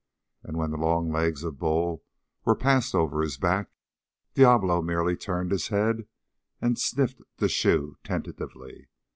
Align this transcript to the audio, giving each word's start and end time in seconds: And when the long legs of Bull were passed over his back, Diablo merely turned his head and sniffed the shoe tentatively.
And 0.41 0.57
when 0.57 0.71
the 0.71 0.77
long 0.79 1.11
legs 1.11 1.43
of 1.43 1.59
Bull 1.59 2.03
were 2.43 2.55
passed 2.55 2.95
over 2.95 3.21
his 3.21 3.37
back, 3.37 3.69
Diablo 4.33 4.81
merely 4.81 5.15
turned 5.15 5.51
his 5.51 5.67
head 5.67 6.07
and 6.59 6.79
sniffed 6.79 7.21
the 7.37 7.47
shoe 7.47 7.97
tentatively. 8.03 8.87